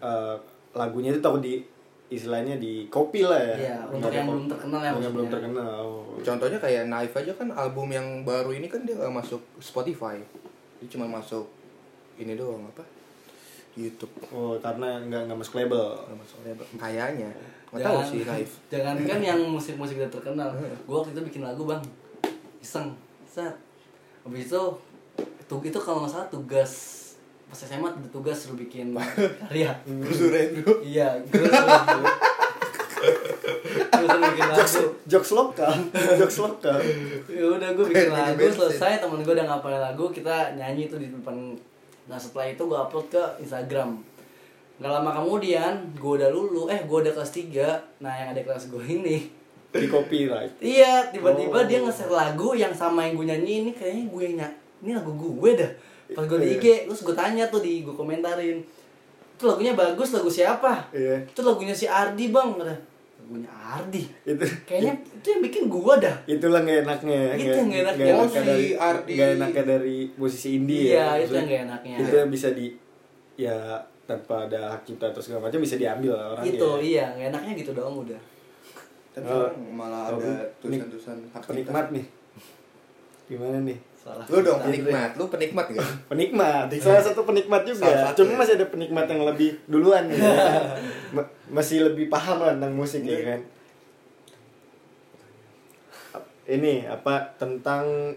[0.04, 0.36] eh,
[0.78, 1.64] lagunya itu takut di
[2.08, 3.56] istilahnya di copy lah ya.
[3.60, 5.72] Iya, untuk yang cop- belum terkenal ya yang belum terkenal.
[5.84, 6.16] Oh.
[6.24, 10.16] contohnya kayak Naif aja kan album yang baru ini kan dia nggak masuk Spotify.
[10.80, 11.52] Dia cuma masuk
[12.16, 12.84] ini doang apa?
[13.76, 14.10] YouTube.
[14.32, 16.00] Oh karena nggak nggak masuk label.
[16.08, 16.66] Nggak masuk label.
[16.80, 17.30] Kayaknya.
[17.76, 18.52] Nggak tahu sih Naif.
[18.72, 20.48] jangan kan yang musik-musik udah terkenal.
[20.88, 21.84] Gue waktu itu bikin lagu bang.
[22.64, 22.96] Iseng
[23.38, 23.54] set.
[24.26, 24.64] Habis itu
[25.22, 26.72] itu itu kalau nggak salah tugas
[27.48, 28.98] pas SMA ada tugas suruh bikin
[29.46, 29.72] karya.
[29.86, 32.06] Kusuren bro iya gue suruh
[33.78, 34.84] gue suruh bikin lagu.
[35.06, 35.74] jokes lokal
[36.18, 36.82] jokes lokal.
[37.30, 41.14] Ya udah gue bikin lagu selesai temen gue udah ngapalin lagu kita nyanyi tuh di
[41.14, 41.54] depan.
[42.10, 44.02] Nah setelah itu gue upload ke Instagram.
[44.78, 48.70] Gak lama kemudian gue udah lulu eh gue udah kelas 3 nah yang ada kelas
[48.70, 49.37] gue ini
[49.78, 51.64] di copyright Iya, tiba-tiba Oh.
[51.64, 54.38] dia nge-share lagu yang sama yang gue nyanyi ini kayaknya gue yang
[54.80, 55.72] ini lagu gue dah.
[56.08, 58.62] Pas gue di IG, terus gue tanya tuh di gue komentarin.
[59.34, 60.88] Itu lagunya bagus, lagu siapa?
[60.92, 62.56] iya Itu lagunya si Ardi, Bang.
[62.56, 62.72] Kata,
[63.20, 64.02] Lagunya Ardi.
[64.24, 66.16] itu Kayaknya itu yang bikin gue dah.
[66.26, 68.04] itulah nggak enaknya Itu yang nggak enaknya.
[68.04, 69.12] nggak Oh, enaknya si dari Ardi.
[69.14, 71.96] nggak enaknya dari musisi indie Iya, ya itu yang nggak enaknya.
[72.00, 72.68] itu yang bisa di
[73.36, 73.58] ya
[74.04, 77.54] tanpa ada hak cipta atau segala macam bisa diambil lah orangnya Itu iya, nggak enaknya
[77.58, 78.22] gitu doang udah.
[79.18, 79.50] Tapi Oh.
[79.68, 82.06] malah Oh, ada tulisan-tulisan hak penikmat nih.
[83.26, 83.78] Gimana nih?
[83.98, 84.24] Salah.
[84.24, 85.10] lu dong penikmat.
[85.18, 86.70] Lu penikmat gak penikmat.
[86.78, 87.84] Salah satu penikmat juga.
[87.84, 88.38] Salah satu cuma ya.
[88.40, 90.06] masih ada penikmat yang lebih duluan
[91.16, 93.42] Ma- masih lebih paham lah tentang musik ya kan.
[96.48, 98.16] Ini apa tentang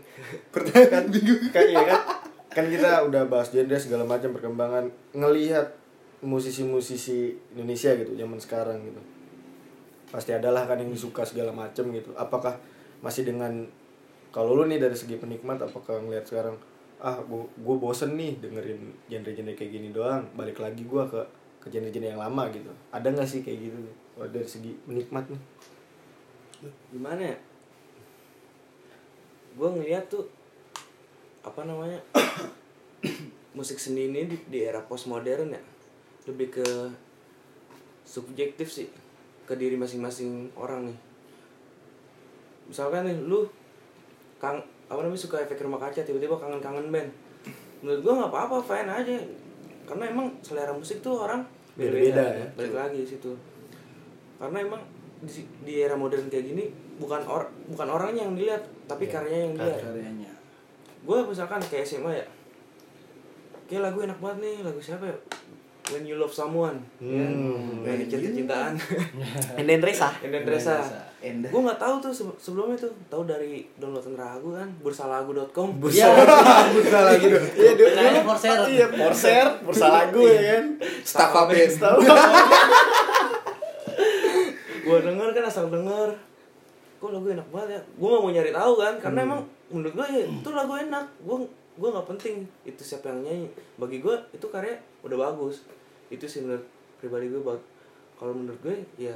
[0.51, 1.43] pertanyaan bingung.
[1.51, 2.01] Kan ya kan?
[2.49, 4.87] Kan kita udah bahas genre segala macam perkembangan.
[5.11, 5.75] Ngelihat
[6.21, 9.01] musisi-musisi Indonesia gitu zaman sekarang gitu
[10.11, 12.11] pasti adalah kan yang disuka segala macam gitu.
[12.19, 12.59] Apakah
[13.01, 13.65] masih dengan
[14.35, 16.59] kalau lu nih dari segi penikmat apakah ngelihat sekarang
[17.01, 21.17] ah gua, gua bosen nih dengerin genre-genre kayak gini doang balik lagi gua ke
[21.63, 22.69] ke genre-genre yang lama gitu.
[22.91, 23.79] Ada nggak sih kayak gitu?
[24.19, 25.43] Kalau dari segi penikmat nih.
[26.93, 27.39] Gimana ya?
[29.57, 30.29] Gue ngeliat tuh
[31.41, 32.01] apa namanya
[33.57, 35.63] musik seni ini di, di era postmodern ya.
[36.29, 36.67] Lebih ke
[38.05, 38.89] subjektif sih
[39.51, 40.99] ke diri masing-masing orang nih.
[42.71, 43.43] Misalkan nih lu
[44.39, 47.11] kang apa namanya suka efek rumah kaca tiba-tiba kangen-kangen band.
[47.83, 49.19] Menurut gue nggak apa-apa fine aja.
[49.91, 51.43] Karena emang selera musik tuh orang
[51.75, 52.47] Beda-beda ya.
[52.55, 53.35] balik lagi di situ.
[54.39, 54.79] Karena emang
[55.19, 56.71] di, di era modern kayak gini
[57.03, 59.83] bukan or bukan orangnya yang dilihat tapi Iya, karyanya yang dilihat.
[59.83, 60.31] Karyanya.
[61.03, 62.27] Gue misalkan kayak SMA ya.
[63.67, 65.17] Kayak lagu enak banget nih lagu siapa ya
[65.91, 67.83] When You Love Someone Hmm.
[67.83, 68.73] ya, cinta-cintaan
[69.55, 70.09] Enden Resa.
[70.21, 70.79] Enden Resa
[71.21, 71.47] Endah.
[71.47, 72.89] gue nggak tahu tuh sebe- sebelumnya tuh.
[73.07, 74.65] Tahu dari downloadan lagu kan?
[74.81, 76.09] Bursalagu.com ya
[76.71, 77.45] Bursa lagi dong.
[77.53, 78.57] Iya, dulu Kirain Forser.
[78.73, 80.65] Iya, Forser, bursa lagu ya kan.
[81.03, 81.67] Staff apa ya?
[84.81, 86.09] Gue denger kan asal denger.
[86.97, 87.81] Kok lagu enak banget ya?
[87.95, 91.05] Gue gak mau nyari tahu kan karena emang menurut gue ya itu lagu enak.
[91.21, 91.37] Gue
[91.77, 93.49] gue nggak penting itu siapa yang nyanyi.
[93.77, 95.65] Bagi gue itu karya udah bagus
[96.11, 97.41] itu sih menurut pribadi gue
[98.15, 99.15] kalau menurut gue ya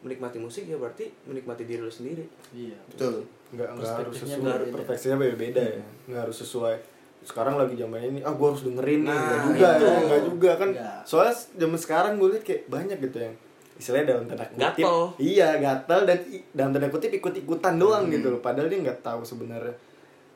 [0.00, 3.24] menikmati musik ya berarti menikmati diri lo sendiri iya Betul.
[3.46, 4.74] Enggak enggak harus sesuai.
[4.74, 5.78] Perfeksinya beda-beda ya.
[6.04, 6.76] Enggak harus sesuai.
[7.22, 9.08] Sekarang lagi zaman ini, ah gua harus dengerin nih.
[9.08, 9.84] Nah, Enggak juga itu.
[9.84, 10.68] ya, enggak juga kan.
[10.74, 10.98] Enggak.
[11.02, 13.34] Soalnya zaman sekarang gue liat kayak banyak gitu yang
[13.76, 14.96] istilahnya dalam tanda kutip Gatel.
[15.20, 16.18] iya gatel dan
[16.50, 18.14] dalam tanda kutip ikut ikutan doang Hmm.
[18.14, 19.74] gitu loh padahal dia nggak tahu sebenarnya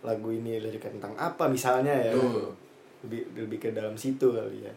[0.02, 2.52] lagu ini lirik tentang apa misalnya ya Betul.
[3.00, 4.72] lebih lebih ke dalam situ kali ya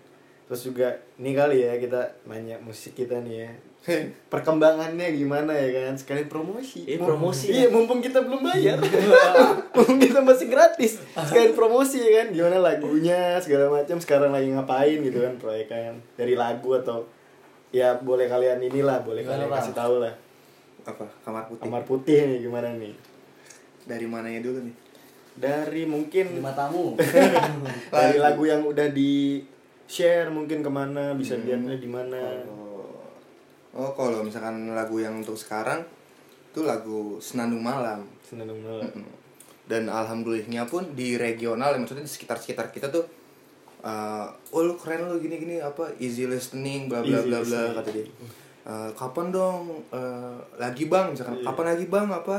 [0.53, 3.49] terus juga ini kali ya kita nanya musik kita nih ya.
[4.29, 5.97] Perkembangannya gimana ya kan?
[5.97, 6.85] Sekalian promosi.
[6.85, 8.77] Iya, Mum- promosi iya mumpung kita belum bayar.
[9.73, 11.01] Mumpung kita masih gratis.
[11.33, 12.37] Sekalian promosi ya kan?
[12.37, 13.97] Gimana lagunya segala macam.
[13.97, 17.09] Sekarang lagi ngapain gitu kan proyekan dari lagu atau
[17.73, 19.57] ya boleh kalian inilah boleh Gimana, kalian Bang?
[19.57, 20.13] kasih tahu lah.
[20.85, 21.05] Apa?
[21.25, 21.63] Kamar putih.
[21.65, 22.93] kamar putih nih gimana nih?
[23.89, 24.75] Dari mananya dulu nih?
[25.33, 26.93] dari mungkin lima tamu.
[27.89, 29.41] Dari lagu yang udah di
[29.85, 31.43] share mungkin ke mana bisa Hmm.
[31.43, 32.19] dilihatnya di mana
[33.73, 35.81] Oh, kalau misalkan lagu yang untuk sekarang
[36.47, 38.05] itu lagu Senandung Malam.
[38.21, 39.09] senandung malam Mm-mm.
[39.63, 43.01] Dan alhamdulillahnya pun di regional, ya, maksudnya di sekitar-sekitar kita tuh
[43.81, 48.05] uh, oh lu keren lu gini-gini apa easy listening bla bla bla bla kata dia.
[48.63, 51.45] Uh, kapan dong uh, lagi bang misalkan Iya.
[51.45, 52.37] kapan lagi bang apa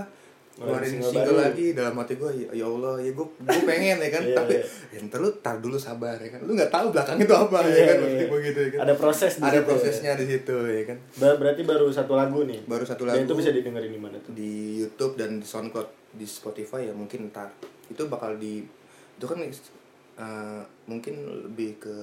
[0.55, 1.45] Ngeluarin keluarin single single, baru.
[1.51, 4.23] lagi dalam hati gue ya, ya Allah ya gue gue pengen ya kan?
[4.23, 4.64] Iya, tapi iya.
[4.95, 6.40] ya, ntar lu tar dulu sabar ya kan?
[6.47, 7.75] Lu nggak tahu belakang itu apa ya Iya, kan?
[7.75, 7.99] iya.
[7.99, 8.79] maksudnya begitu ya kan?
[8.87, 10.99] Ada proses di ada situ, prosesnya di situ ya kan?
[11.19, 12.61] Ber- berarti baru satu lagu nih?
[12.64, 13.27] Baru satu dan lagu.
[13.27, 14.31] itu bisa didengerin di mana tuh?
[14.31, 17.51] Di YouTube dan di SoundCloud di Spotify ya mungkin ntar.
[17.90, 18.62] Itu bakal di
[19.14, 21.14] itu kan uh, mungkin
[21.51, 21.97] lebih ke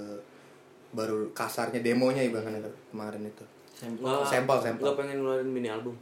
[0.92, 3.46] baru kasarnya demonya ibaratnya kemarin itu.
[3.80, 4.84] Nggak- Sampel, sampel.
[4.84, 5.96] nggak pengen ngeluarin mini album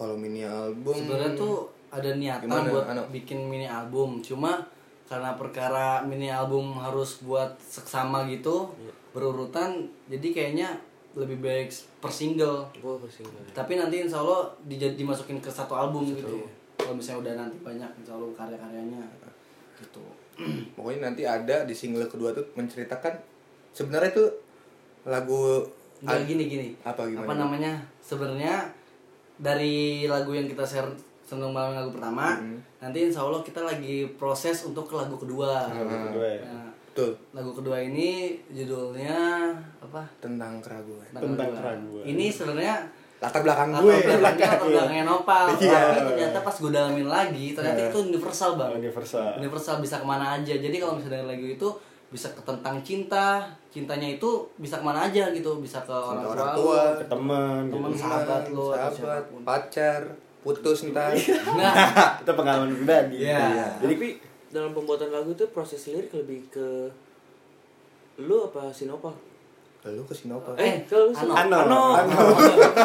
[0.00, 3.02] kalau mini album sebenarnya tuh ada niatan Gimana, buat Ano?
[3.12, 4.24] bikin mini album.
[4.24, 4.64] Cuma
[5.04, 8.92] karena perkara mini album harus buat seksama gitu Iya.
[9.10, 10.68] berurutan jadi kayaknya
[11.12, 12.64] lebih baik per single.
[12.72, 16.24] Gue pasti nggak tapi nanti insya Allah dijad- dimasukin ke satu album gitu.
[16.32, 16.48] iya.
[16.80, 19.02] kalau misalnya udah nanti banyak insya Allah karya-karyanya
[19.76, 20.00] gitu.
[20.78, 23.12] Pokoknya nanti ada di single kedua tuh menceritakan
[23.70, 24.30] sebenarnya tuh
[25.04, 25.60] lagu
[26.00, 26.68] Nggak ad- gini gini.
[26.80, 27.26] Apa gimana?
[27.26, 27.72] Apa namanya?
[28.00, 28.64] Sebenarnya
[29.40, 32.58] dari lagu yang kita share seneng malam lagu pertama Mhm.
[32.78, 36.42] nanti insya Allah kita lagi proses untuk ke lagu kedua Lagu kedua ya?
[36.44, 39.48] Nah, betul lagu kedua ini judulnya
[39.78, 41.56] apa tentang keraguan Tentang kedua.
[41.56, 42.04] keraguan.
[42.04, 42.76] ini sebenarnya
[43.16, 45.80] latar belakang latar gue belakangnya latar belakangnya Nopal Iya.
[45.94, 47.88] tapi ternyata pas gue dalamin lagi ternyata Iya.
[47.88, 51.68] itu universal bang universal universal bisa ke mana aja jadi kalau misalnya lagu itu
[52.10, 56.50] bisa ke tentang cinta cintanya itu bisa ke mana aja gitu bisa ke orang, orang
[56.58, 57.74] tua, tua, ke teman gitu.
[57.78, 60.02] Temen, sahabat lo, sahabat pacar
[60.42, 61.14] putus ntar.
[61.58, 61.72] Nah.
[62.24, 63.28] Itu pengalaman pribadi.
[63.28, 63.76] Iya.
[63.78, 64.08] jadi tapi
[64.50, 66.90] dalam pembuatan lagu itu proses lirik lebih ke
[68.18, 69.14] lu apa Sinopal
[69.80, 71.24] lalu ke Sinopal eh ke lu sih.
[71.24, 71.56] Ano.
[71.56, 72.12] Ano, Ano.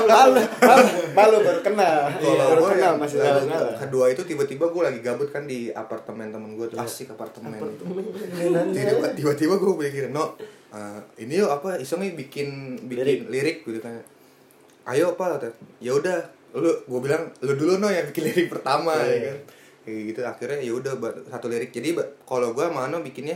[0.02, 3.68] malu, malu, malu baru kenal, Kalau baru kenal masih tahu kenal.
[3.76, 6.80] kedua itu tiba-tiba gue lagi gabut kan di apartemen temen gue tuh.
[6.80, 7.52] Asik apartemen.
[7.52, 7.84] Itu
[8.72, 10.40] tiba- tiba-tiba gue pikir no
[10.72, 12.48] eh, ini yuk apa isengnya bikin
[12.86, 14.00] bikin lirik, gitu kan.
[14.86, 15.40] Ayo apa
[15.80, 16.20] ya udah.
[16.56, 19.12] Lu gue bilang lu dulu no yang bikin lirik pertama Iya.
[19.12, 19.38] ya kan.
[19.84, 20.94] Kayak gitu akhirnya ya udah
[21.28, 21.70] satu lirik.
[21.70, 21.92] Jadi
[22.24, 23.36] kalau gue sama Ano bikinnya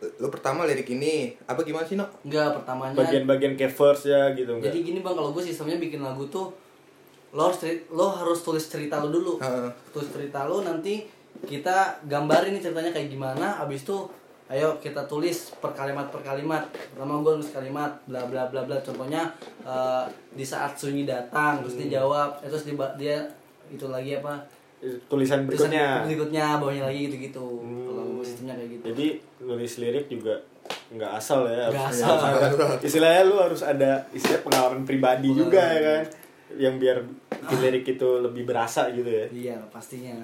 [0.00, 4.58] lu pertama lirik ini apa gimana sih no enggak pertamanya Bagian-bagian kayak verse ya gitu
[4.58, 4.68] enggak?
[4.68, 6.52] jadi gini bang kalau gue sistemnya bikin lagu tuh
[7.34, 7.58] lo harus
[7.90, 9.42] lo harus tulis cerita lo dulu.
[9.42, 9.66] Heeh.
[9.90, 11.02] tulis cerita lo nanti
[11.42, 14.06] kita gambarin nih ceritanya kayak gimana abis itu
[14.46, 16.68] ayo kita tulis per kalimat per kalimat.
[16.70, 18.76] Pertama gue nulis kalimat bla bla bla bla.
[18.78, 19.34] Contohnya
[19.66, 23.16] eh, di saat sunyi datang terus dia jawab eh, terus dia, dia
[23.72, 24.38] itu lagi apa?
[24.78, 26.04] Tulisan tulisan berikutnya.
[26.04, 29.06] berikutnya bawahnya lagi gitu gitu kalau gue sistemnya kayak gitu Jadi
[29.40, 30.34] nulis lirik juga
[30.86, 31.68] nggak asal ya.
[31.68, 32.16] Nggak harus- asal.
[32.16, 36.04] harus- Istilahnya lu harus ada istilah pengalaman pribadi Pengalaman juga ya kan.
[36.54, 36.96] Yang biar
[37.34, 39.26] bikin lirik itu lebih berasa gitu ya.
[39.28, 40.14] iya pastinya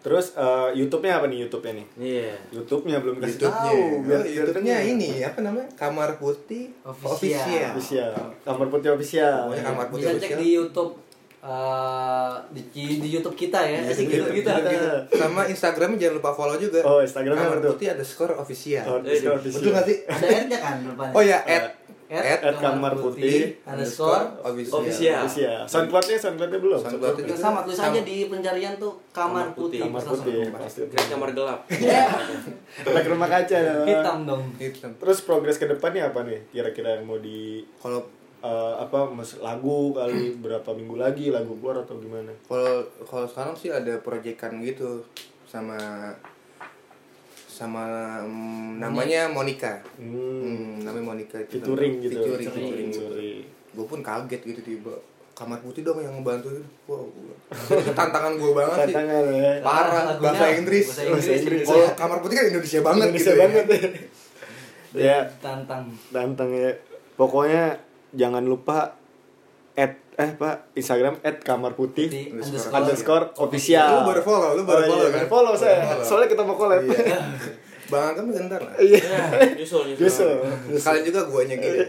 [0.00, 1.86] Terus eh, YouTube-nya apa nih YouTube-nya nih?
[1.98, 2.32] Iya.
[2.50, 3.68] YouTube-nya belum kasih YouTube-nya.
[3.68, 3.76] tahu.
[3.76, 5.68] Oh, biar YouTube-nya biar- ini apa namanya?
[5.76, 7.76] Kamar Putih Official.
[7.76, 8.12] Official.
[8.40, 9.36] Kamar Putih official.
[9.46, 10.38] Pokoknya Kamar Putih Bisa cek official.
[10.38, 10.92] di YouTube
[11.40, 12.62] eh, di,
[13.00, 13.80] di YouTube kita ya.
[13.80, 14.52] Iya, Asik di YouTube kita.
[14.60, 14.92] Kita.
[15.16, 16.80] Sama Instagramnya jangan lupa follow juga.
[16.84, 17.64] Oh, Instagramnya Kamar?
[17.64, 18.84] Putih official.
[18.86, 19.34] Oh, Eh, official.
[19.40, 19.96] Betul nggak sih?
[20.04, 21.14] Ada R-nya kan depannya.
[21.16, 24.82] Oh ya, at At, At Kamar Putih underscore official.
[24.82, 25.22] Official.
[25.22, 25.62] Official.
[25.70, 26.80] Soundcloud-nya soundcloud-nya belum.
[26.82, 29.78] Soundcloud Yang sama tulis aja di pencarian tuh Kamar Kamar Putih.
[29.78, 29.94] Putih.
[29.94, 30.42] Kamar Putih.
[30.50, 30.80] Pasti.
[31.06, 31.60] Kamar gelap.
[32.90, 33.86] Pakai rumah kaca.
[33.86, 34.42] Hitam dong.
[34.58, 34.90] Hitam.
[34.98, 36.50] Terus progres ke depannya apa nih?
[36.50, 38.02] Kira-kira yang mau di Kalau
[38.40, 42.32] eh, apa mas lagu kali berapa minggu lagi lagu keluar atau gimana?
[42.48, 45.04] kalau kalau sekarang sih ada proyekan gitu
[45.44, 45.76] sama
[47.60, 47.84] sama
[48.24, 49.84] mm, namanya Monica.
[50.00, 50.40] Hmm.
[50.40, 51.60] Hmm, namanya Monica itu.
[51.60, 52.16] Featuring gitu.
[52.16, 52.48] Featuring.
[52.48, 52.88] Featuring.
[52.88, 53.40] featuring.
[53.76, 54.96] Gue pun kaget gitu tiba
[55.36, 56.64] kamar putih dong yang ngebantu itu.
[56.88, 57.04] Wow.
[57.98, 58.94] Tantangan gue banget sih.
[58.96, 59.52] Tantangan ya.
[59.60, 60.86] Parah Lagunya bahasa Inggris.
[60.88, 61.64] bahasa Bahasa Inggris.
[61.68, 63.40] Kalau kamar putih kan Indonesia banget Indonesia gitu ya.
[63.44, 63.80] banget ya.
[65.12, 65.84] ya, Tantang.
[66.08, 66.70] tantang ya.
[67.20, 67.64] Pokoknya
[68.12, 68.94] jangan lupa
[69.72, 72.74] at eh pak Instagram at kamar putih Putih Underscore.
[72.74, 73.88] underscore official.
[73.88, 75.14] Lu baru follow, lu baru Oh, iya, follow kan?
[75.14, 75.78] baru follow saya.
[75.80, 76.04] Follow.
[76.04, 76.80] Soalnya kita mau collab.
[76.82, 77.18] Iya.
[77.90, 78.74] Bang Angga bentar lah.
[78.76, 79.02] Iya.
[79.58, 79.98] Nyusul, nyusul.
[79.98, 80.30] Justru.
[80.76, 81.80] Sekalian juga guanya gitu.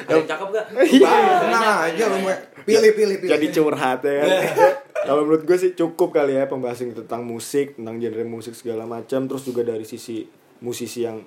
[0.00, 0.66] Ada yang cakep gak?
[0.70, 3.30] Bang, tenang aja lu mau pilih pilih pilih.
[3.30, 4.28] Jadi curhat ya kan.
[5.08, 9.24] Kalau menurut gue sih cukup kali ya pembahasan tentang musik, tentang genre musik segala macam,
[9.24, 10.28] terus juga dari sisi
[10.60, 11.24] musisi yang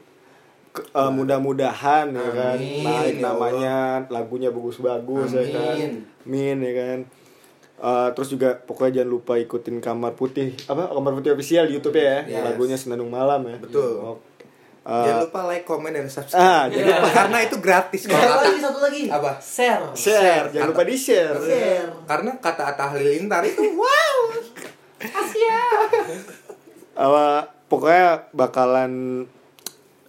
[0.73, 3.77] eh, mudah-mudahan ya kan Amin, naik ya namanya,
[4.09, 5.75] lagunya bagus-bagus ya kan.
[5.77, 5.93] Amin.
[6.25, 6.99] Min ya kan.
[7.83, 11.99] Eh, terus juga pokoknya jangan lupa ikutin Kamar Putih apa Kamar Putih official di YouTube
[11.99, 12.25] ya.
[12.25, 12.41] Yes.
[12.41, 13.57] Lagunya Senandung Malam ya.
[13.59, 14.17] Betul.
[14.17, 14.33] Oke.
[14.83, 16.43] Eh, Jangan lupa like, comment, dan subscribe.
[16.43, 17.09] Ah, jangan lupa.
[17.15, 18.01] Karena itu gratis.
[18.03, 19.03] Kalau kata, lagi, satu lagi.
[19.07, 19.31] Apa?
[19.39, 19.85] Share.
[19.95, 21.39] share, jangan lupa di share.
[21.39, 21.89] Share.
[22.03, 24.17] karena kata Atta Halilintar itu wow.
[26.99, 29.23] Apa pokoknya bakalan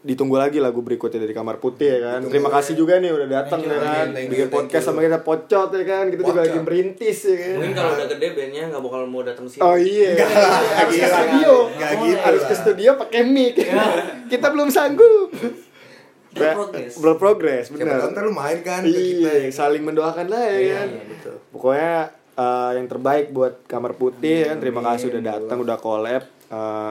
[0.04, 2.18] ditunggu lagi lagu berikutnya dari Kamar Putih ya kan.
[2.20, 2.54] Ditunggu Terima ya.
[2.54, 4.06] kasih juga nih udah datang ya kan.
[4.12, 4.88] you, Bikin podcast you.
[4.90, 6.04] sama kita pocot ya kan.
[6.06, 7.54] Kita juga lagi merintis ya kan.
[7.56, 9.60] Mungkin kalau udah gede bandnya gak bakal mau datang sini.
[9.60, 10.10] Oh iya.
[10.76, 11.52] harus ke gila, studio.
[11.70, 13.54] nggak gitu gitu harus ke studio pakai mic.
[14.32, 15.28] kita belum sanggup.
[16.30, 16.92] Berprogres.
[16.98, 18.10] Belum progres, Siapa tahu benar.
[18.10, 19.30] ntar lu main kan ke kita.
[19.38, 20.88] Iya, saling mendoakan lah ya Iya, kan.
[20.90, 21.34] iya, betul.
[21.48, 21.94] Pokoknya
[22.34, 24.58] eh, yang terbaik buat Kamar Putih ya kan.
[24.58, 26.22] Terima kasih udah datang, udah collab.
[26.44, 26.90] Eh,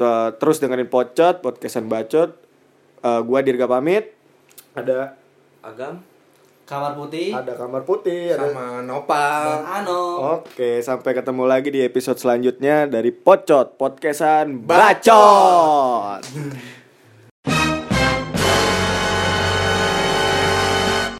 [0.00, 2.32] so- terus dengerin Pocot, podcastan Bacot.
[3.00, 4.16] Eh, gua Dirga pamit.
[4.72, 5.12] Ada
[5.60, 6.00] Agam.
[6.64, 7.34] Kamar Putih.
[7.34, 9.44] ada Kamar Putih, ada Sama Nopal.
[9.44, 10.00] Dan Ano.
[10.38, 16.22] Oke, sampai ketemu lagi di episode selanjutnya dari Pocot, podcastan Bacot.